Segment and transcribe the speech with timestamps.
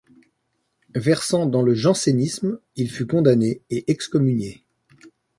[0.95, 4.63] Versant dans le jansénisme il fut condamné et excommunié.